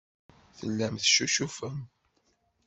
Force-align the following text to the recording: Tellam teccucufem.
Tellam 0.57 0.95
teccucufem. 0.97 1.77